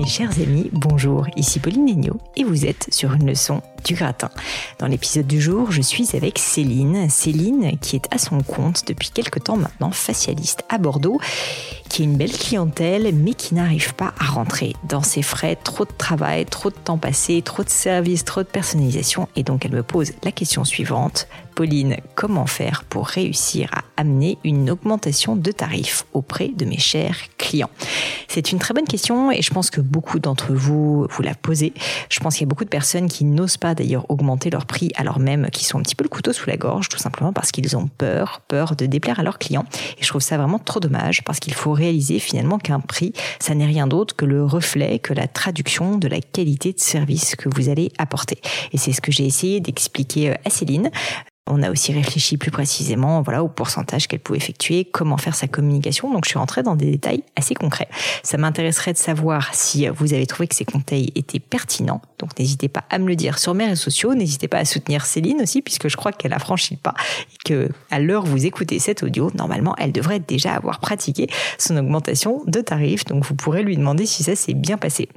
[0.00, 4.30] Mes chers amis, bonjour, ici Pauline Legnaud et vous êtes sur une leçon du gratin.
[4.78, 7.10] Dans l'épisode du jour, je suis avec Céline.
[7.10, 11.20] Céline qui est à son compte depuis quelques temps maintenant, facialiste à Bordeaux,
[11.90, 15.58] qui a une belle clientèle mais qui n'arrive pas à rentrer dans ses frais.
[15.62, 19.66] Trop de travail, trop de temps passé, trop de services, trop de personnalisation et donc
[19.66, 21.28] elle me pose la question suivante.
[21.54, 27.16] Pauline, comment faire pour réussir à amener une augmentation de tarifs auprès de mes chers
[27.36, 27.70] clients?
[28.28, 31.72] C'est une très bonne question et je pense que beaucoup d'entre vous vous la posez.
[32.08, 34.90] Je pense qu'il y a beaucoup de personnes qui n'osent pas d'ailleurs augmenter leur prix
[34.96, 37.50] alors même qu'ils sont un petit peu le couteau sous la gorge tout simplement parce
[37.50, 39.64] qu'ils ont peur, peur de déplaire à leurs clients.
[39.98, 43.54] Et je trouve ça vraiment trop dommage parce qu'il faut réaliser finalement qu'un prix, ça
[43.54, 47.48] n'est rien d'autre que le reflet, que la traduction de la qualité de service que
[47.48, 48.40] vous allez apporter.
[48.72, 50.90] Et c'est ce que j'ai essayé d'expliquer à Céline
[51.50, 55.48] on a aussi réfléchi plus précisément voilà, au pourcentage qu'elle pouvait effectuer, comment faire sa
[55.48, 56.12] communication.
[56.12, 57.88] Donc je suis rentrée dans des détails assez concrets.
[58.22, 62.00] Ça m'intéresserait de savoir si vous avez trouvé que ces conseils étaient pertinents.
[62.18, 64.14] Donc n'hésitez pas à me le dire sur mes réseaux sociaux.
[64.14, 66.94] N'hésitez pas à soutenir Céline aussi, puisque je crois qu'elle a franchi le pas
[67.32, 71.28] et que à l'heure où vous écoutez cet audio, normalement, elle devrait déjà avoir pratiqué
[71.58, 73.04] son augmentation de tarif.
[73.06, 75.08] Donc vous pourrez lui demander si ça s'est bien passé.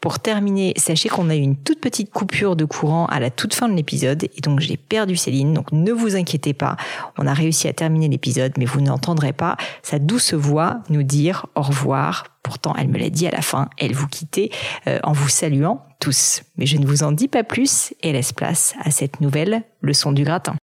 [0.00, 3.54] Pour terminer, sachez qu'on a eu une toute petite coupure de courant à la toute
[3.54, 5.52] fin de l'épisode et donc j'ai perdu Céline.
[5.76, 6.76] Ne vous inquiétez pas,
[7.18, 11.46] on a réussi à terminer l'épisode, mais vous n'entendrez pas sa douce voix nous dire
[11.54, 12.24] au revoir.
[12.42, 14.50] Pourtant, elle me l'a dit à la fin, elle vous quittait
[14.86, 16.42] euh, en vous saluant tous.
[16.56, 20.12] Mais je ne vous en dis pas plus et laisse place à cette nouvelle leçon
[20.12, 20.54] du gratin.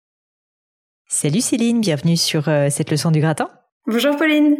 [1.09, 3.49] Salut Céline, bienvenue sur euh, cette leçon du gratin.
[3.87, 4.57] Bonjour Pauline.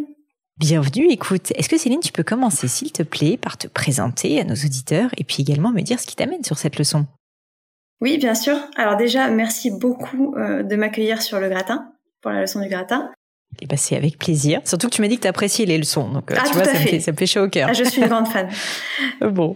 [0.57, 4.43] Bienvenue, écoute, est-ce que Céline, tu peux commencer s'il te plaît par te présenter à
[4.43, 7.07] nos auditeurs et puis également me dire ce qui t'amène sur cette leçon?
[8.03, 8.57] Oui, bien sûr.
[8.75, 13.09] Alors déjà, merci beaucoup euh, de m'accueillir sur le gratin, pour la leçon du gratin.
[13.61, 14.59] Et bah, c'est avec plaisir.
[14.65, 16.09] Surtout que tu m'as dit que tu appréciais les leçons.
[16.09, 16.99] Donc, euh, ah, tu vois, ça, me fait.
[16.99, 17.69] ça me fait chaud au cœur.
[17.69, 18.49] Ah, je suis une grande fan.
[19.21, 19.55] bon.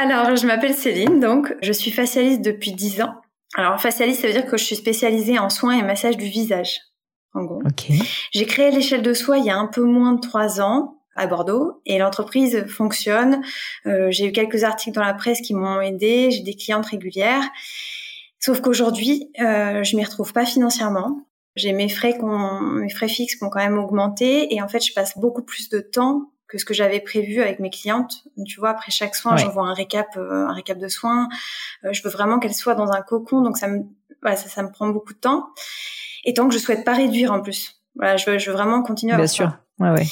[0.00, 3.14] Alors, je m'appelle Céline, donc je suis facialiste depuis 10 ans.
[3.56, 6.78] Alors, facialiste, ça veut dire que je suis spécialisée en soins et massage du visage.
[7.34, 7.62] En gros.
[7.66, 7.90] Ok.
[8.30, 11.26] J'ai créé l'échelle de soie il y a un peu moins de 3 ans à
[11.26, 13.42] Bordeaux et l'entreprise fonctionne.
[13.86, 16.30] Euh, j'ai eu quelques articles dans la presse qui m'ont aidé.
[16.30, 17.44] J'ai des clientes régulières.
[18.38, 21.26] Sauf qu'aujourd'hui, euh, je m'y retrouve pas financièrement.
[21.56, 24.92] J'ai mes frais mes frais fixes qui ont quand même augmenté et en fait, je
[24.92, 28.24] passe beaucoup plus de temps que ce que j'avais prévu avec mes clientes.
[28.46, 31.28] Tu vois, après chaque soin, j'envoie un récap, euh, un récap de soins.
[31.84, 33.82] Euh, je veux vraiment qu'elles soient dans un cocon, donc ça me,
[34.22, 35.48] voilà, ça, ça, me prend beaucoup de temps.
[36.24, 37.82] Et tant que je souhaite pas réduire en plus.
[37.96, 39.16] Voilà, je veux, je veux vraiment continuer à.
[39.16, 39.52] Bien sûr.
[39.78, 40.06] Ouais, ouais.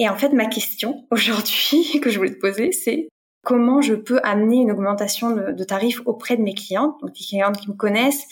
[0.00, 3.08] Et en fait, ma question aujourd'hui que je voulais te poser, c'est
[3.44, 7.58] comment je peux amener une augmentation de, tarifs auprès de mes clientes, donc des clientes
[7.58, 8.24] qui me connaissent?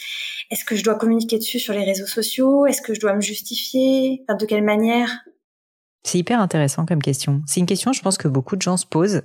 [0.50, 2.66] Est-ce que je dois communiquer dessus sur les réseaux sociaux?
[2.66, 4.24] Est-ce que je dois me justifier?
[4.28, 5.20] De quelle manière?
[6.04, 7.42] C'est hyper intéressant comme question.
[7.46, 9.22] C'est une question, je pense, que beaucoup de gens se posent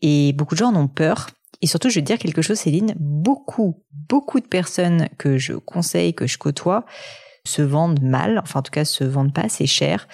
[0.00, 1.28] et beaucoup de gens en ont peur.
[1.60, 5.54] Et surtout, je vais te dire quelque chose, Céline, beaucoup, beaucoup de personnes que je
[5.54, 6.86] conseille, que je côtoie,
[7.46, 10.08] se vendent mal, enfin en tout cas se vendent pas assez cher,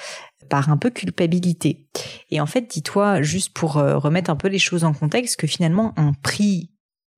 [0.53, 1.89] par un peu culpabilité.
[2.29, 5.47] Et en fait, dis-toi, juste pour euh, remettre un peu les choses en contexte, que
[5.47, 6.71] finalement, un prix,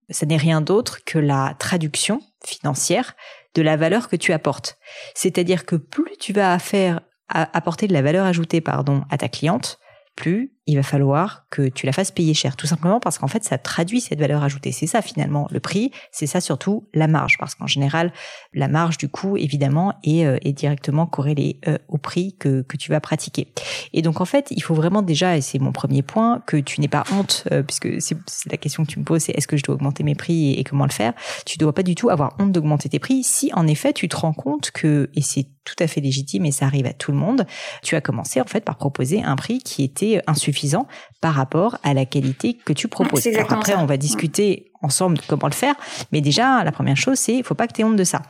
[0.08, 3.16] ça n'est rien d'autre que la traduction financière
[3.56, 4.78] de la valeur que tu apportes.
[5.16, 9.80] C'est-à-dire que plus tu vas faire apporter de la valeur ajoutée, pardon, à ta cliente,
[10.14, 13.44] plus il va falloir que tu la fasses payer cher, tout simplement parce qu'en fait,
[13.44, 14.72] ça traduit cette valeur ajoutée.
[14.72, 18.12] C'est ça finalement le prix, c'est ça surtout la marge, parce qu'en général,
[18.54, 22.78] la marge du coût, évidemment, est, euh, est directement corrélée euh, au prix que, que
[22.78, 23.48] tu vas pratiquer.
[23.92, 26.80] Et donc en fait, il faut vraiment déjà, et c'est mon premier point, que tu
[26.80, 28.16] n'aies pas honte, euh, puisque c'est
[28.50, 30.60] la question que tu me poses, c'est est-ce que je dois augmenter mes prix et,
[30.60, 31.12] et comment le faire?
[31.44, 34.16] Tu dois pas du tout avoir honte d'augmenter tes prix si en effet tu te
[34.16, 37.18] rends compte que, et c'est tout à fait légitime et ça arrive à tout le
[37.18, 37.46] monde,
[37.82, 40.53] tu as commencé en fait par proposer un prix qui était insuffisant
[41.20, 43.26] par rapport à la qualité que tu proposes.
[43.26, 45.74] Alors après, on va discuter ensemble comment le faire.
[46.12, 48.22] Mais déjà, la première chose, c'est il faut pas que tu aies honte de ça.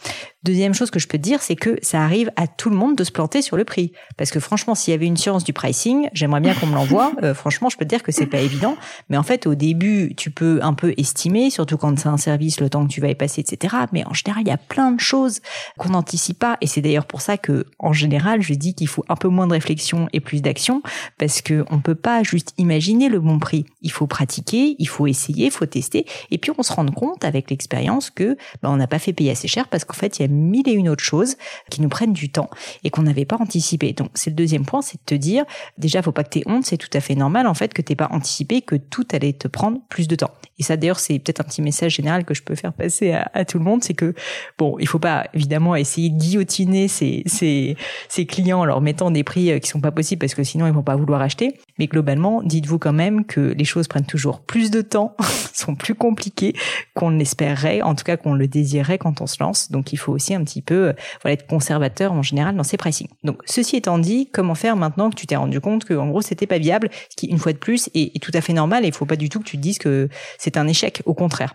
[0.45, 2.97] Deuxième chose que je peux te dire, c'est que ça arrive à tout le monde
[2.97, 3.93] de se planter sur le prix.
[4.19, 7.13] Parce que franchement, s'il y avait une science du pricing, j'aimerais bien qu'on me l'envoie.
[7.23, 8.77] Euh, franchement, je peux te dire que c'est pas évident.
[9.09, 12.61] Mais en fait, au début, tu peux un peu estimer, surtout quand c'est un service,
[12.61, 13.75] le temps que tu vas y passer, etc.
[13.93, 15.41] Mais en général, il y a plein de choses
[15.79, 16.59] qu'on n'anticipe pas.
[16.61, 19.47] Et c'est d'ailleurs pour ça que, en général, je dis qu'il faut un peu moins
[19.47, 20.83] de réflexion et plus d'action.
[21.19, 23.65] Parce que on peut pas juste imaginer le bon prix.
[23.81, 26.05] Il faut pratiquer, il faut essayer, il faut tester.
[26.31, 29.31] Et puis on se rend compte avec l'expérience que ben, on n'a pas fait payer
[29.31, 31.37] assez cher parce qu'en fait il y a mille et une autres choses
[31.71, 32.51] qui nous prennent du temps
[32.85, 33.95] et qu'on n'avait pas anticipé.
[33.95, 35.47] Donc c'est le deuxième point, c'est de te dire
[35.79, 37.81] déjà faut pas que tu aies honte, c'est tout à fait normal en fait que
[37.81, 40.33] t'aies pas anticipé que tout allait te prendre plus de temps.
[40.59, 43.45] Et ça d'ailleurs c'est peut-être un petit message général que je peux faire passer à,
[43.47, 44.15] tout le monde, c'est que
[44.59, 47.77] bon il faut pas évidemment essayer de guillotiner ses, ses,
[48.11, 50.67] ses clients en leur mettant des prix euh, qui sont pas possibles parce que sinon
[50.67, 51.55] ils vont pas vouloir acheter.
[51.79, 55.17] Mais globalement dites-vous quand même que les choses prennent toujours plus de temps,
[55.53, 56.55] sont plus compliquées
[56.95, 59.71] qu'on l'espérerait, en tout cas qu'on le désirait quand on se lance.
[59.71, 60.93] Donc il faut aussi un petit peu euh,
[61.23, 63.09] voilà être conservateur en général dans ses pricing.
[63.23, 66.23] Donc ceci étant dit, comment faire maintenant que tu t'es rendu compte que en gros
[66.23, 68.85] c'était pas viable, ce qui une fois de plus est, est tout à fait normal
[68.85, 71.15] et il faut pas du tout que tu te dises que c'est un échec, au
[71.15, 71.55] contraire.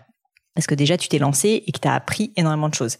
[0.54, 2.98] Parce que déjà tu t'es lancé et que tu as appris énormément de choses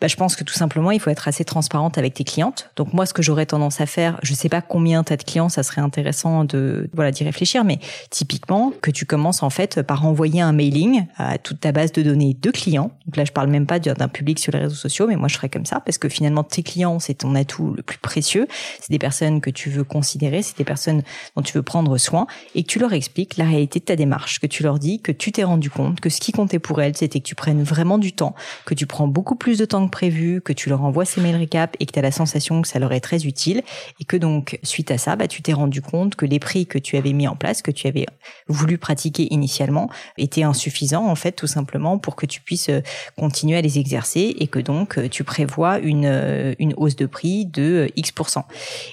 [0.00, 2.70] bah, je pense que tout simplement, il faut être assez transparente avec tes clientes.
[2.76, 5.22] Donc moi, ce que j'aurais tendance à faire, je sais pas combien tu as de
[5.22, 7.78] clients, ça serait intéressant de voilà d'y réfléchir, mais
[8.10, 12.02] typiquement que tu commences en fait par envoyer un mailing à toute ta base de
[12.02, 12.90] données de clients.
[13.06, 15.36] Donc là, je parle même pas d'un public sur les réseaux sociaux, mais moi je
[15.36, 18.46] ferais comme ça parce que finalement tes clients, c'est ton atout le plus précieux.
[18.80, 21.02] C'est des personnes que tu veux considérer, c'est des personnes
[21.36, 24.40] dont tu veux prendre soin et que tu leur expliques la réalité de ta démarche,
[24.40, 26.96] que tu leur dis que tu t'es rendu compte que ce qui comptait pour elles,
[26.96, 30.40] c'était que tu prennes vraiment du temps, que tu prends beaucoup plus de temps prévu,
[30.40, 32.78] que tu leur envoies ces mails récap et que tu as la sensation que ça
[32.78, 33.62] leur est très utile
[34.00, 36.78] et que donc suite à ça, bah, tu t'es rendu compte que les prix que
[36.78, 38.06] tu avais mis en place, que tu avais
[38.48, 42.80] voulu pratiquer initialement, étaient insuffisants en fait tout simplement pour que tu puisses euh,
[43.18, 47.06] continuer à les exercer et que donc euh, tu prévois une, euh, une hausse de
[47.06, 48.44] prix de X%.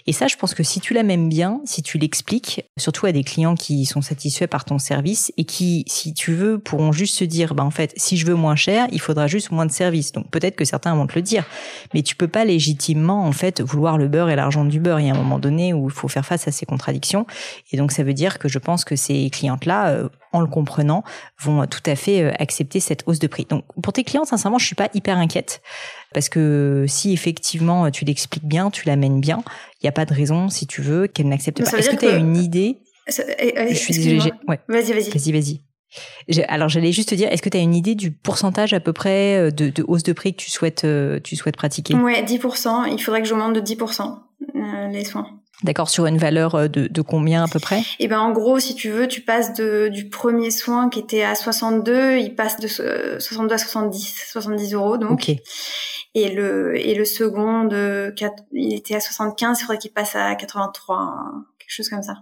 [0.08, 3.24] Et ça, je pense que si tu l'amènes bien, si tu l'expliques, surtout à des
[3.24, 7.24] clients qui sont satisfaits par ton service et qui, si tu veux, pourront juste se
[7.24, 10.12] dire, bah en fait, si je veux moins cher, il faudra juste moins de services.
[10.12, 11.46] Donc peut-être que certains certains vont te le dire,
[11.94, 15.00] mais tu peux pas légitimement en fait vouloir le beurre et l'argent du beurre.
[15.00, 17.28] Il y a un moment donné où il faut faire face à ces contradictions,
[17.72, 21.04] et donc ça veut dire que je pense que ces clientes-là, euh, en le comprenant,
[21.40, 23.46] vont tout à fait euh, accepter cette hausse de prix.
[23.48, 25.62] Donc pour tes clientes, sincèrement, je suis pas hyper inquiète
[26.14, 29.44] parce que si effectivement tu l'expliques bien, tu l'amènes bien,
[29.82, 31.78] il n'y a pas de raison, si tu veux, qu'elle n'accepte pas.
[31.78, 34.34] Est-ce que tu as une idée eh, eh, Je suis désolée.
[34.48, 34.60] Ouais.
[34.68, 35.10] Vas-y, vas-y.
[35.10, 35.62] Vas-y, vas-y.
[36.48, 38.94] Alors j'allais juste te dire, est-ce que tu as une idée du pourcentage à peu
[38.94, 41.94] près euh, de, de, hausse de prix que tu souhaites, euh, tu souhaites pratiquer?
[41.96, 42.92] Ouais, 10%.
[42.92, 44.20] Il faudrait que j'augmente de 10%
[44.56, 45.28] euh, les soins.
[45.64, 47.84] D'accord, sur une valeur de, de combien à peu près?
[48.00, 51.22] Eh ben en gros, si tu veux, tu passes de, du premier soin qui était
[51.22, 55.12] à 62, il passe de 62 à 70, 70 euros donc.
[55.12, 55.30] Ok.
[56.14, 58.14] Et le et le second de
[58.52, 61.14] il était à 75, il faudrait qu'il passe à 83,
[61.60, 62.16] quelque chose comme ça.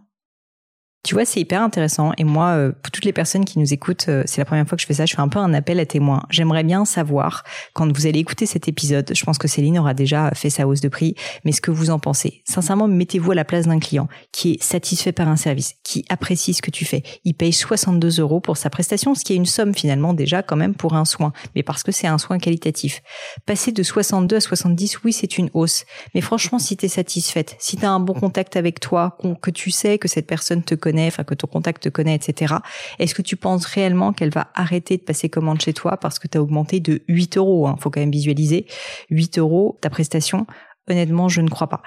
[1.04, 2.12] Tu vois, c'est hyper intéressant.
[2.18, 4.76] Et moi, euh, pour toutes les personnes qui nous écoutent, euh, c'est la première fois
[4.76, 5.06] que je fais ça.
[5.06, 6.24] Je fais un peu un appel à témoins.
[6.30, 10.30] J'aimerais bien savoir, quand vous allez écouter cet épisode, je pense que Céline aura déjà
[10.36, 11.16] fait sa hausse de prix,
[11.46, 12.42] mais ce que vous en pensez.
[12.46, 16.54] Sincèrement, mettez-vous à la place d'un client qui est satisfait par un service, qui apprécie
[16.54, 17.04] ce que tu fais.
[17.24, 20.58] Il paye 62 euros pour sa prestation, ce qui est une somme finalement déjà quand
[20.58, 23.02] même pour un soin, mais parce que c'est un soin qualitatif.
[23.46, 25.86] Passer de 62 à 70, oui, c'est une hausse.
[26.14, 29.50] Mais franchement, si tu es satisfaite, si tu as un bon contact avec toi, que
[29.50, 32.56] tu sais que cette personne te connaît, enfin que ton contact te connaît, etc.
[33.00, 36.28] Est-ce que tu penses réellement qu'elle va arrêter de passer commande chez toi parce que
[36.28, 38.66] tu as augmenté de 8 euros hein, Faut quand même visualiser
[39.10, 40.46] 8 euros ta prestation.
[40.90, 41.82] Honnêtement, je ne crois pas.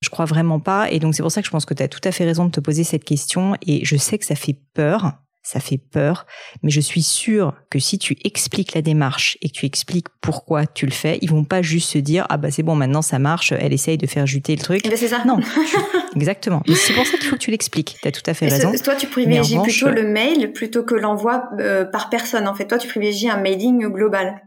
[0.00, 0.90] Je crois vraiment pas.
[0.90, 2.44] Et donc, c'est pour ça que je pense que tu as tout à fait raison
[2.44, 3.56] de te poser cette question.
[3.66, 6.26] Et je sais que ça fait peur ça fait peur,
[6.62, 10.66] mais je suis sûre que si tu expliques la démarche et que tu expliques pourquoi
[10.66, 13.18] tu le fais, ils vont pas juste se dire ah bah c'est bon maintenant ça
[13.18, 14.80] marche, elle essaye de faire juter le truc.
[14.84, 15.22] Eh ben, c'est ça.
[15.26, 15.38] Non,
[16.16, 16.62] exactement.
[16.66, 17.98] c'est pour ça qu'il faut que tu l'expliques.
[18.00, 18.72] Tu as tout à fait raison.
[18.82, 22.66] Toi tu privilégies plutôt le mail plutôt que l'envoi euh, par personne en fait.
[22.66, 24.40] Toi tu privilégies un mailing global.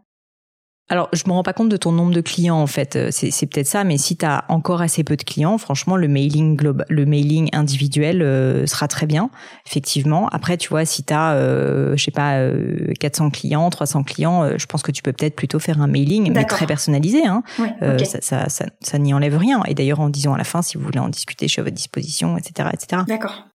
[0.90, 2.96] Alors, je me rends pas compte de ton nombre de clients en fait.
[2.96, 6.08] Euh, c'est peut-être ça, mais si tu as encore assez peu de clients, franchement, le
[6.08, 9.30] mailing global, le mailing individuel euh, sera très bien,
[9.66, 10.30] effectivement.
[10.30, 12.40] Après, tu vois, si tu as, euh, je sais pas,
[13.02, 16.46] 400 clients, 300 clients, je pense que tu peux peut-être plutôt faire un mailing, mais
[16.46, 17.26] très personnalisé.
[17.26, 17.44] Hein.
[17.82, 19.64] ça, ça, ça, ça n'y enlève rien.
[19.68, 21.64] Et d'ailleurs, en disant à la fin, si vous voulez en discuter, je suis à
[21.64, 23.02] votre disposition, etc., etc.
[23.08, 23.48] D'accord.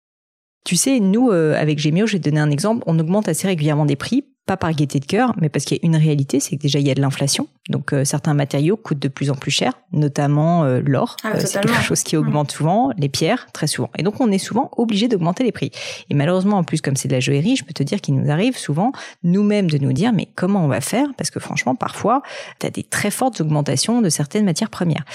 [0.63, 3.86] Tu sais, nous, avec Gemio, je vais te donner un exemple, on augmente assez régulièrement
[3.86, 6.58] des prix pas par gaieté de cœur, mais parce qu'il y a une réalité, c'est
[6.58, 7.48] que déjà il y a de l'inflation.
[7.70, 11.15] Donc euh, certains matériaux coûtent de plus en plus cher, notamment euh, l'or.
[11.24, 13.91] Ah, euh, c'est quelque chose qui augmente souvent, les pierres très souvent.
[13.98, 15.72] Et donc on est souvent obligé d'augmenter les prix.
[16.10, 18.32] Et malheureusement, en plus comme c'est de la joaillerie, je peux te dire qu'il nous
[18.32, 18.91] arrive souvent
[19.24, 21.08] nous-mêmes de nous dire mais comment on va faire?
[21.18, 22.24] Parce que franchement, parfois,
[22.60, 25.06] tu as des très fortes augmentations de certaines matières premières.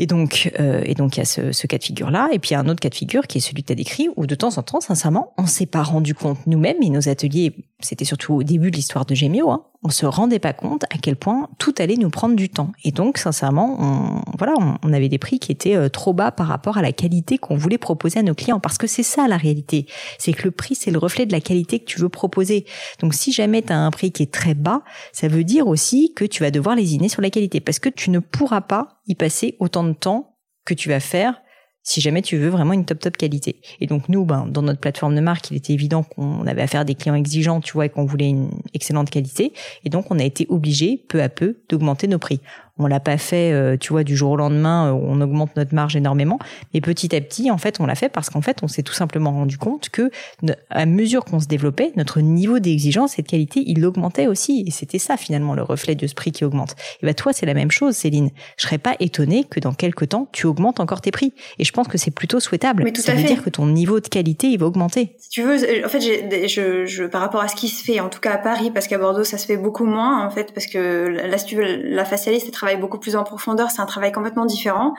[0.00, 2.50] Et donc, euh, et donc il y a ce, cas de figure là, et puis
[2.50, 4.08] il y a un autre cas de figure qui est celui que tu as décrit,
[4.16, 7.52] où de temps en temps, sincèrement, on s'est pas rendu compte nous-mêmes, et nos ateliers,
[7.80, 10.98] c'était surtout au début de l'histoire de Gémio, hein, on se rendait pas compte à
[11.00, 12.72] quel point tout allait nous prendre du temps.
[12.84, 14.52] Et donc, sincèrement, on, voilà,
[14.82, 17.56] on, avait des prix qui étaient euh, trop bas par rapport à la qualité qu'on
[17.56, 18.60] voulait proposer à nos clients.
[18.60, 19.86] Parce que c'est ça la réalité.
[20.18, 22.66] C'est que le prix, c'est le reflet de la qualité que tu veux proposer.
[23.00, 24.82] Donc, si jamais tu as un prix qui est très bas,
[25.14, 27.60] ça veut dire aussi que tu vas devoir lésiner sur la qualité.
[27.60, 31.40] Parce que tu ne pourras pas y passer autant de temps que tu vas faire
[31.88, 33.56] si jamais tu veux vraiment une top top qualité.
[33.80, 36.82] Et donc nous, ben, dans notre plateforme de marque, il était évident qu'on avait affaire
[36.82, 39.54] à des clients exigeants, tu vois, et qu'on voulait une excellente qualité.
[39.86, 42.40] Et donc on a été obligé, peu à peu, d'augmenter nos prix.
[42.78, 45.74] On l'a pas fait, euh, tu vois, du jour au lendemain, euh, on augmente notre
[45.74, 46.38] marge énormément.
[46.74, 48.92] Mais petit à petit, en fait, on l'a fait parce qu'en fait, on s'est tout
[48.92, 50.10] simplement rendu compte que,
[50.70, 54.64] à mesure qu'on se développait, notre niveau d'exigence et de qualité, il augmentait aussi.
[54.66, 56.76] Et c'était ça, finalement, le reflet de ce prix qui augmente.
[57.02, 58.30] Et bah, toi, c'est la même chose, Céline.
[58.56, 61.32] Je serais pas étonnée que dans quelques temps, tu augmentes encore tes prix.
[61.58, 62.84] Et je pense que c'est plutôt souhaitable.
[62.84, 65.16] Mais tout ça veut dire que ton niveau de qualité, il va augmenter.
[65.18, 68.08] Si tu veux, en fait, je, je, par rapport à ce qui se fait, en
[68.08, 70.66] tout cas à Paris, parce qu'à Bordeaux, ça se fait beaucoup moins, en fait, parce
[70.66, 73.86] que là, si tu veux, la facialiste, elle travaille beaucoup plus en profondeur c'est un
[73.86, 74.94] travail complètement différent.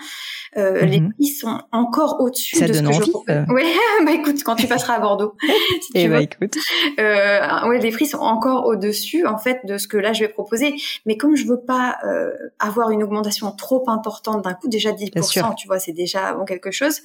[0.57, 1.13] Euh, Les mhm.
[1.13, 3.35] prix sont encore au-dessus de ce que je propose.
[3.35, 3.45] Euh.
[3.49, 3.63] Oui,
[4.05, 5.35] bah écoute, quand tu passeras à Bordeaux,
[5.81, 6.55] si tu eh bah, écoute.
[6.99, 10.29] Euh, ouais, les prix sont encore au-dessus en fait de ce que là je vais
[10.29, 10.73] proposer.
[11.05, 15.55] Mais comme je veux pas euh, avoir une augmentation trop importante d'un coup, déjà 10%,
[15.55, 17.01] tu vois, c'est déjà bon quelque chose.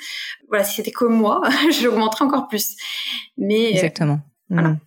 [0.48, 2.76] Voilà, si c'était comme moi, j'augmenterais encore plus.
[3.36, 4.20] Mais euh, exactement.
[4.48, 4.70] Voilà.
[4.70, 4.78] Mhm.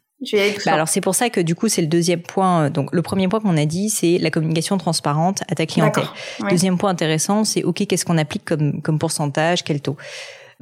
[0.65, 2.65] Bah alors c'est pour ça que du coup c'est le deuxième point.
[2.65, 6.05] Euh, donc le premier point qu'on a dit c'est la communication transparente à ta clientèle.
[6.49, 9.97] Deuxième point intéressant c'est ok qu'est-ce qu'on applique comme comme pourcentage, quel taux?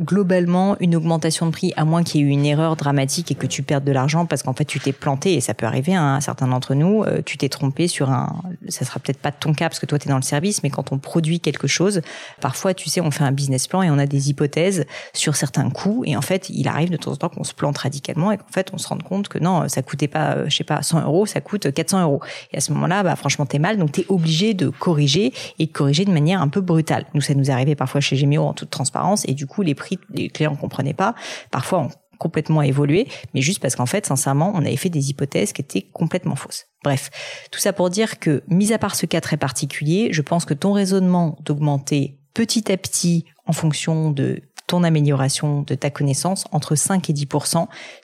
[0.02, 3.36] Globalement une augmentation de prix, à moins qu'il y ait eu une erreur dramatique et
[3.36, 5.96] que tu perdes de l'argent parce qu'en fait tu t'es planté et ça peut arriver
[5.96, 9.32] hein, à certains d'entre nous, euh, tu t'es trompé sur un, ça sera peut-être pas
[9.32, 11.68] ton cas parce que toi tu es dans le service, mais quand on produit quelque
[11.68, 12.02] chose,
[12.42, 15.70] parfois tu sais on fait un business plan et on a des hypothèses sur certains
[15.70, 18.38] coûts et en fait il arrive de temps en temps qu'on se plante radicalement et
[18.38, 20.82] qu'en fait on se rende compte que non ça coûtait pas, euh, je sais pas
[20.82, 22.20] 100 euros, ça coûte 400 euros
[22.52, 25.72] et à ce moment-là bah franchement t'es mal donc t'es obligé de corriger et de
[25.72, 27.06] corriger de manière un peu brutale.
[27.14, 29.74] Nous ça nous arrivé parfois chez Gemio en toute transparence et du coup les
[30.10, 31.15] les clients comprenaient pas.
[31.51, 35.54] Parfois, ont complètement évolué, mais juste parce qu'en fait, sincèrement, on avait fait des hypothèses
[35.54, 36.65] qui étaient complètement fausses.
[36.84, 37.10] Bref,
[37.51, 40.54] tout ça pour dire que, mis à part ce cas très particulier, je pense que
[40.54, 46.76] ton raisonnement d'augmenter petit à petit en fonction de ton amélioration de ta connaissance entre
[46.76, 47.28] 5 et 10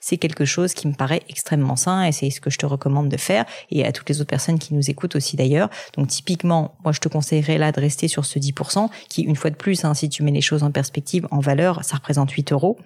[0.00, 3.08] c'est quelque chose qui me paraît extrêmement sain et c'est ce que je te recommande
[3.08, 5.70] de faire et à toutes les autres personnes qui nous écoutent aussi d'ailleurs.
[5.96, 9.50] Donc typiquement, moi je te conseillerais là de rester sur ce 10% qui une fois
[9.50, 12.52] de plus, hein, si tu mets les choses en perspective, en valeur, ça représente 8
[12.52, 12.78] euros.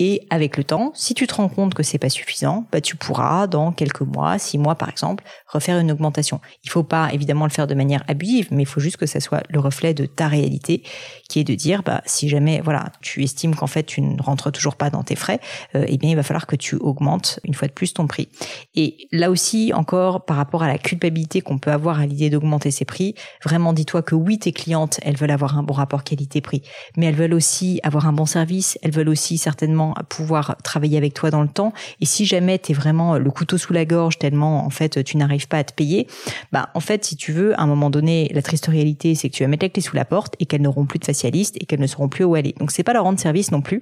[0.00, 2.94] Et avec le temps, si tu te rends compte que c'est pas suffisant, bah tu
[2.96, 6.40] pourras dans quelques mois, six mois par exemple, refaire une augmentation.
[6.62, 9.18] Il faut pas évidemment le faire de manière abusive, mais il faut juste que ça
[9.18, 10.82] soit le reflet de ta réalité,
[11.28, 14.50] qui est de dire bah si jamais voilà tu estimes qu'en fait tu ne rentres
[14.50, 15.40] toujours pas dans tes frais,
[15.74, 18.28] euh, eh bien il va falloir que tu augmentes une fois de plus ton prix.
[18.74, 22.70] Et là aussi encore par rapport à la culpabilité qu'on peut avoir à l'idée d'augmenter
[22.70, 26.62] ses prix, vraiment dis-toi que oui tes clientes elles veulent avoir un bon rapport qualité-prix,
[26.96, 31.12] mais elles veulent aussi avoir un bon service, elles veulent aussi certainement pouvoir travailler avec
[31.12, 31.74] toi dans le temps.
[32.00, 35.18] Et si jamais tu es vraiment le couteau sous la gorge tellement en fait tu
[35.18, 36.06] n'arrives pas à te payer,
[36.52, 39.34] bah en fait si tu veux à un moment donné la triste réalité c'est que
[39.34, 41.80] tu vas mettre les clés sous la porte et qu'elles n'auront plus de et qu'elles
[41.80, 42.54] ne seront plus où aller.
[42.58, 43.80] Donc c'est pas leur rendre service non plus.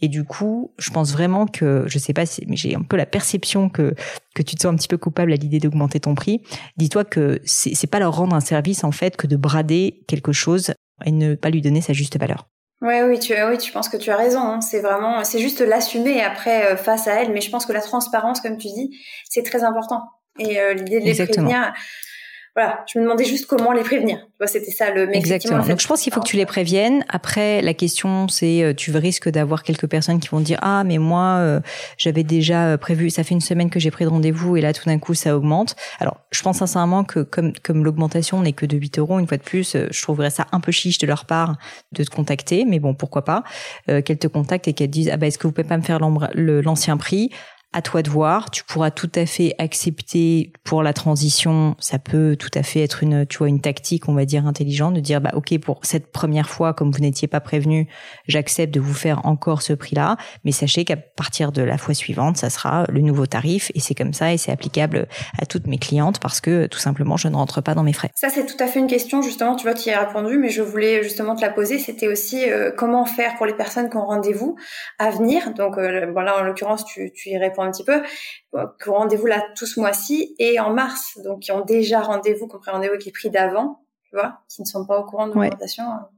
[0.00, 3.06] Et du coup, je pense vraiment que, je sais pas, mais j'ai un peu la
[3.06, 3.94] perception que
[4.34, 6.42] que tu te sens un petit peu coupable à l'idée d'augmenter ton prix.
[6.76, 10.72] Dis-toi que c'est pas leur rendre un service en fait que de brader quelque chose
[11.04, 12.46] et ne pas lui donner sa juste valeur.
[12.82, 14.40] Ouais, oui, tu, oui, tu penses que tu as raison.
[14.40, 14.60] Hein.
[14.60, 17.32] C'est vraiment, c'est juste l'assumer après euh, face à elle.
[17.32, 18.90] Mais je pense que la transparence, comme tu dis,
[19.24, 20.02] c'est très important.
[20.38, 21.72] Et euh, l'idée de les prévenir,
[22.56, 24.26] voilà, je me demandais juste comment les prévenir.
[24.46, 25.14] C'était ça le.
[25.14, 25.62] Exactement.
[25.62, 27.04] Donc je pense qu'il faut que tu les préviennes.
[27.10, 30.96] Après, la question c'est, euh, tu risques d'avoir quelques personnes qui vont dire ah mais
[30.96, 31.60] moi euh,
[31.98, 34.72] j'avais déjà euh, prévu, ça fait une semaine que j'ai pris de rendez-vous et là
[34.72, 35.76] tout d'un coup ça augmente.
[36.00, 39.36] Alors je pense sincèrement que comme comme l'augmentation n'est que de 8 euros une fois
[39.36, 41.56] de plus, je trouverais ça un peu chiche de leur part
[41.92, 43.44] de te contacter, mais bon pourquoi pas
[43.86, 45.98] qu'elles te contactent et qu'elles disent ah bah est-ce que vous pouvez pas me faire
[46.00, 47.30] l'ancien prix?
[47.72, 48.50] À toi de voir.
[48.50, 51.76] Tu pourras tout à fait accepter pour la transition.
[51.78, 54.94] Ça peut tout à fait être une, tu vois, une tactique, on va dire intelligente,
[54.94, 57.86] de dire bah ok pour cette première fois, comme vous n'étiez pas prévenu,
[58.28, 62.38] j'accepte de vous faire encore ce prix-là, mais sachez qu'à partir de la fois suivante,
[62.38, 65.06] ça sera le nouveau tarif et c'est comme ça et c'est applicable
[65.38, 68.10] à toutes mes clientes parce que tout simplement je ne rentre pas dans mes frais.
[68.14, 69.54] Ça c'est tout à fait une question justement.
[69.54, 71.78] Tu vois, tu y as répondu, mais je voulais justement te la poser.
[71.78, 74.56] C'était aussi euh, comment faire pour les personnes qui ont rendez-vous
[74.98, 75.52] à venir.
[75.54, 78.02] Donc euh, voilà, en l'occurrence, tu, tu y réponds un petit peu,
[78.78, 82.56] que rendez-vous là tout ce mois-ci et en mars, donc qui ont déjà rendez-vous, qui
[82.56, 85.26] ont pris rendez-vous avec les prix d'avant, tu vois, qui ne sont pas au courant
[85.26, 85.84] de l'augmentation.
[85.84, 86.15] Euh,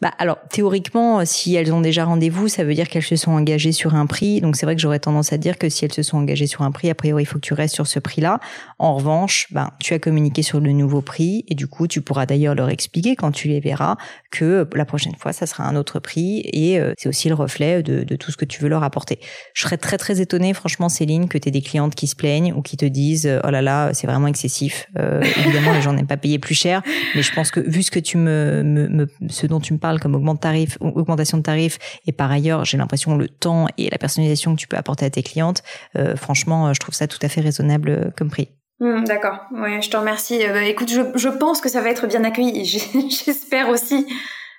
[0.00, 3.72] bah alors théoriquement, si elles ont déjà rendez-vous, ça veut dire qu'elles se sont engagées
[3.72, 4.40] sur un prix.
[4.40, 6.62] Donc c'est vrai que j'aurais tendance à dire que si elles se sont engagées sur
[6.62, 8.38] un prix, a priori il faut que tu restes sur ce prix-là.
[8.78, 12.26] En revanche, ben tu as communiqué sur le nouveau prix et du coup tu pourras
[12.26, 13.96] d'ailleurs leur expliquer quand tu les verras
[14.30, 17.82] que la prochaine fois ça sera un autre prix et euh, c'est aussi le reflet
[17.82, 19.18] de, de, tout ce que tu veux leur apporter.
[19.54, 22.52] Je serais très très étonnée franchement Céline que tu aies des clientes qui se plaignent
[22.52, 24.86] ou qui te disent oh là là c'est vraiment excessif.
[24.96, 26.82] Euh, évidemment les gens n'aiment pas payer plus cher,
[27.16, 29.78] mais je pense que vu ce que tu me, me, me ce dont tu me
[29.78, 34.54] parles comme augmentation de tarifs et par ailleurs j'ai l'impression le temps et la personnalisation
[34.54, 35.62] que tu peux apporter à tes clientes,
[35.96, 38.48] euh, franchement je trouve ça tout à fait raisonnable euh, comme prix.
[38.80, 40.44] Hmm, d'accord, ouais, je te remercie.
[40.44, 42.64] Euh, bah, écoute, je, je, pense que ça va être bien accueilli.
[43.24, 44.06] J'espère aussi.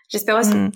[0.09, 0.55] J'espère aussi.
[0.55, 0.71] Hmm.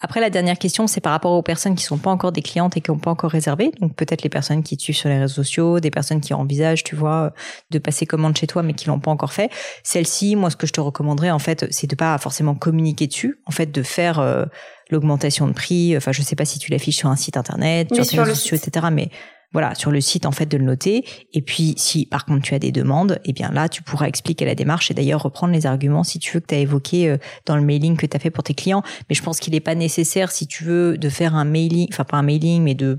[0.00, 2.76] Après, la dernière question, c'est par rapport aux personnes qui sont pas encore des clientes
[2.76, 3.72] et qui n'ont pas encore réservé.
[3.80, 6.84] Donc peut-être les personnes qui te suivent sur les réseaux sociaux, des personnes qui envisagent,
[6.84, 7.32] tu vois,
[7.70, 9.50] de passer commande chez toi mais qui l'ont pas encore fait.
[9.82, 13.40] Celle-ci, moi, ce que je te recommanderais, en fait, c'est de pas forcément communiquer dessus.
[13.46, 14.44] En fait, de faire euh,
[14.90, 15.96] l'augmentation de prix.
[15.96, 18.56] Enfin, je sais pas si tu l'affiches sur un site internet, sur, les réseaux sociaux,
[18.56, 18.86] etc.
[18.92, 19.10] Mais
[19.52, 21.04] voilà, sur le site en fait de le noter.
[21.32, 24.44] Et puis si par contre tu as des demandes, eh bien là tu pourras expliquer
[24.44, 27.16] la démarche et d'ailleurs reprendre les arguments si tu veux que tu as évoqué euh,
[27.46, 28.82] dans le mailing que tu as fait pour tes clients.
[29.08, 32.04] Mais je pense qu'il n'est pas nécessaire si tu veux de faire un mailing, enfin
[32.04, 32.98] pas un mailing, mais de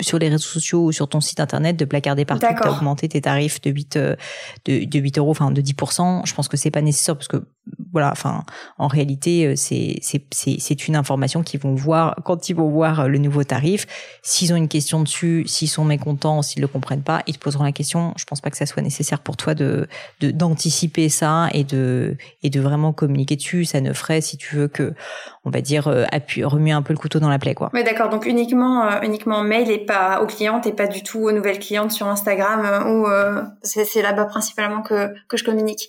[0.00, 2.72] sur les réseaux sociaux ou sur ton site internet de placarder partout que tu as
[2.72, 4.16] augmenté tes tarifs de 8 euh,
[4.64, 6.22] de, de 8 euros, enfin de 10%.
[6.24, 7.44] Je pense que c'est pas nécessaire parce que
[7.92, 8.44] voilà, enfin,
[8.78, 13.18] en réalité, euh, c'est c'est une information qu'ils vont voir quand ils vont voir le
[13.18, 13.86] nouveau tarif.
[14.22, 17.64] S'ils ont une question dessus, s'ils sont mécontents, s'ils le comprennent pas, ils te poseront
[17.64, 18.14] la question.
[18.16, 19.88] Je pense pas que ça soit nécessaire pour toi de
[20.20, 23.64] d'anticiper ça et de et de vraiment communiquer dessus.
[23.64, 24.94] Ça ne ferait, si tu veux, que
[25.44, 26.04] on va dire euh,
[26.44, 27.70] remuer un peu le couteau dans la plaie, quoi.
[27.72, 28.08] Oui, d'accord.
[28.08, 31.58] Donc uniquement euh, uniquement mail et pas aux clientes et pas du tout aux nouvelles
[31.58, 33.06] clientes sur Instagram ou
[33.62, 35.88] c'est là-bas principalement que que je communique.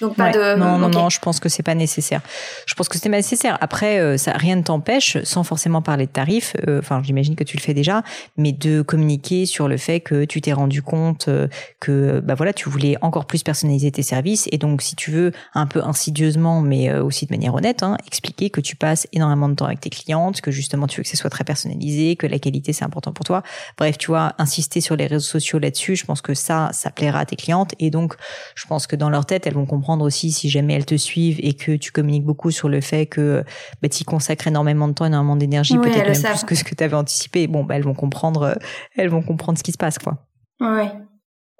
[0.00, 0.56] Donc pas de.
[0.56, 1.08] Non, non, non.
[1.10, 2.20] Je pense que c'est pas nécessaire.
[2.66, 3.58] Je pense que c'est pas nécessaire.
[3.60, 6.56] Après, euh, ça rien ne t'empêche, sans forcément parler de tarifs.
[6.66, 8.02] Euh, enfin, j'imagine que tu le fais déjà,
[8.36, 11.48] mais de communiquer sur le fait que tu t'es rendu compte euh,
[11.80, 15.32] que, bah voilà, tu voulais encore plus personnaliser tes services et donc, si tu veux,
[15.54, 19.54] un peu insidieusement, mais aussi de manière honnête, hein, expliquer que tu passes énormément de
[19.54, 22.38] temps avec tes clientes, que justement tu veux que ce soit très personnalisé, que la
[22.38, 23.42] qualité c'est important pour toi.
[23.76, 25.96] Bref, tu vois, insister sur les réseaux sociaux là-dessus.
[25.96, 28.14] Je pense que ça, ça plaira à tes clientes et donc,
[28.54, 31.40] je pense que dans leur tête, elles vont comprendre aussi si jamais elles te suivent
[31.42, 33.44] et que tu communiques beaucoup sur le fait que
[33.82, 36.74] bah, tu y consacres énormément de temps, énormément d'énergie, peut-être même plus que ce que
[36.74, 37.46] tu avais anticipé.
[37.46, 38.54] Bon, bah, elles vont comprendre, euh,
[38.96, 40.18] elles vont comprendre ce qui se passe, quoi.
[40.60, 40.90] Ouais.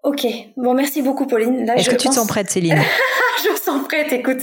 [0.03, 0.27] Ok.
[0.57, 1.69] Bon, merci beaucoup, Pauline.
[1.77, 2.77] Est-ce que tu te sens prête, Céline?
[3.45, 4.13] Je me sens prête.
[4.13, 4.41] Écoute,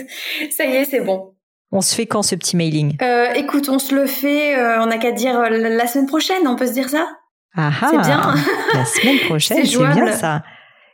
[0.55, 1.33] ça y est, c'est bon.
[1.71, 2.95] On se fait quand ce petit mailing?
[3.01, 4.57] Euh, Écoute, on se le fait.
[4.57, 6.47] Euh, on n'a qu'à dire la semaine prochaine.
[6.47, 7.07] On peut se dire ça?
[7.55, 8.35] Ah C'est bien.
[8.73, 10.43] la semaine prochaine, c'est bien ça.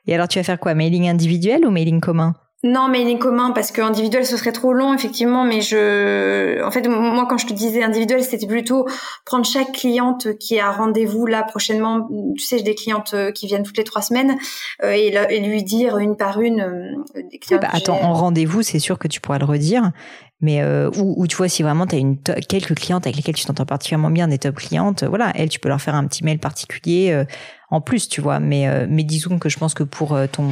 [0.07, 0.73] Et alors, tu vas faire quoi?
[0.73, 2.33] Mailing individuel ou mailing commun?
[2.65, 6.87] Non, mailing commun parce que individuel ce serait trop long effectivement, mais je, en fait,
[6.87, 8.87] moi quand je te disais individuel, c'était plutôt
[9.25, 12.07] prendre chaque cliente qui a rendez-vous là prochainement.
[12.37, 14.37] Tu sais, j'ai des clientes euh, qui viennent toutes les trois semaines
[14.81, 16.61] euh, et, lui dire une par une.
[16.61, 19.91] Euh, des bah, attends, en rendez-vous, c'est sûr que tu pourras le redire,
[20.39, 20.63] mais
[20.95, 24.09] ou, tu vois si vraiment tu as une quelques clientes avec lesquelles tu t'entends particulièrement
[24.09, 27.25] bien, des top clientes, voilà, elles, tu peux leur faire un petit mail particulier
[27.73, 28.39] en plus, tu vois.
[28.39, 30.49] Mais mais disons que je pense que pour ton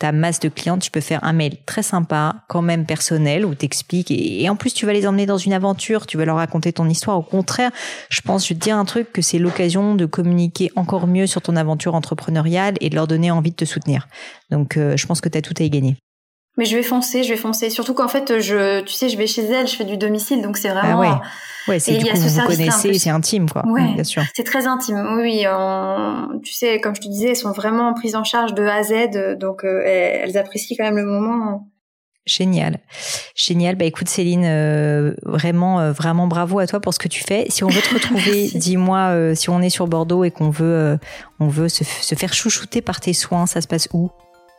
[0.00, 3.54] ta masse de clientes, tu peux faire un mail très sympa, quand même personnel, où
[3.54, 4.10] t'expliques.
[4.10, 6.72] Et, et en plus, tu vas les emmener dans une aventure, tu vas leur raconter
[6.72, 7.18] ton histoire.
[7.18, 7.70] Au contraire,
[8.08, 11.26] je pense, je vais te dire un truc, que c'est l'occasion de communiquer encore mieux
[11.26, 14.08] sur ton aventure entrepreneuriale et de leur donner envie de te soutenir.
[14.50, 15.98] Donc, euh, je pense que tu as tout à y gagner.
[16.56, 17.70] Mais je vais foncer, je vais foncer.
[17.70, 20.56] Surtout qu'en fait, je, tu sais, je vais chez elle, je fais du domicile, donc
[20.56, 21.02] c'est vraiment.
[21.02, 21.22] Ah
[21.68, 21.78] ouais.
[21.78, 23.64] c'est du coup, vous vous connaissez, c'est intime, quoi.
[23.66, 24.22] Ouais, bien sûr.
[24.34, 25.16] C'est très intime.
[25.16, 25.44] Oui,
[26.42, 28.82] tu sais, comme je te disais, elles sont vraiment prises en charge de A à
[28.82, 31.68] Z, donc euh, elles apprécient quand même le moment.
[32.26, 32.78] Génial,
[33.34, 33.76] génial.
[33.76, 37.46] Bah écoute Céline, euh, vraiment, euh, vraiment bravo à toi pour ce que tu fais.
[37.48, 40.98] Si on veut te retrouver, dis-moi si on est sur Bordeaux et qu'on veut,
[41.40, 44.10] on veut se, se faire chouchouter par tes soins, ça se passe où?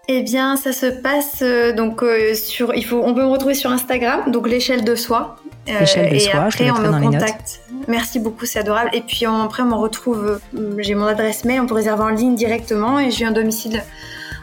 [0.08, 2.74] Eh bien, ça se passe euh, donc euh, sur.
[2.76, 5.38] Il faut, on peut me retrouver sur Instagram, donc l'échelle de soi.
[5.70, 6.42] Euh, l'échelle de et soi.
[6.42, 7.62] Après, je on me dans contacte.
[7.88, 8.90] Merci beaucoup, c'est adorable.
[8.94, 10.40] Et puis après, on me retrouve.
[10.80, 13.84] J'ai mon adresse mail, on peut réserver en ligne directement et j'ai un domicile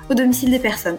[0.09, 0.99] au domicile des personnes.